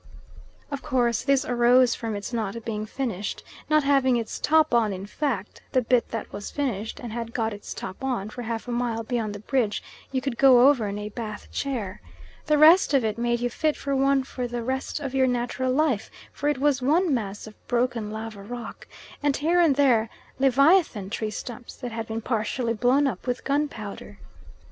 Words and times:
Of 0.71 0.81
course 0.81 1.21
this 1.21 1.45
arose 1.45 1.93
from 1.93 2.15
its 2.15 2.33
not 2.33 2.65
being 2.65 2.87
finished, 2.87 3.43
not 3.69 3.83
having 3.83 4.17
its 4.17 4.39
top 4.39 4.73
on 4.73 4.91
in 4.93 5.05
fact: 5.05 5.61
the 5.73 5.83
bit 5.83 6.09
that 6.09 6.33
was 6.33 6.49
finished, 6.49 6.99
and 6.99 7.13
had 7.13 7.35
got 7.35 7.53
its 7.53 7.71
top 7.71 8.03
on, 8.03 8.31
for 8.31 8.41
half 8.41 8.67
a 8.67 8.71
mile 8.71 9.03
beyond 9.03 9.35
the 9.35 9.39
bridge, 9.41 9.83
you 10.11 10.19
could 10.19 10.39
go 10.39 10.67
over 10.67 10.87
in 10.87 10.97
a 10.97 11.09
Bath 11.09 11.51
chair. 11.51 12.01
The 12.47 12.57
rest 12.57 12.95
of 12.95 13.05
it 13.05 13.19
made 13.19 13.41
you 13.41 13.51
fit 13.51 13.77
for 13.77 13.95
one 13.95 14.23
for 14.23 14.47
the 14.47 14.63
rest 14.63 14.99
of 14.99 15.13
your 15.13 15.27
natural 15.27 15.71
life, 15.71 16.09
for 16.33 16.49
it 16.49 16.57
was 16.57 16.81
one 16.81 17.13
mass 17.13 17.45
of 17.45 17.67
broken 17.67 18.09
lava 18.09 18.41
rock, 18.41 18.87
and 19.21 19.37
here 19.37 19.59
and 19.59 19.75
there 19.75 20.09
leviathan 20.39 21.11
tree 21.11 21.29
stumps 21.29 21.75
that 21.75 21.91
had 21.91 22.07
been 22.07 22.21
partially 22.21 22.73
blown 22.73 23.05
up 23.05 23.27
with 23.27 23.43
gunpowder. 23.43 24.17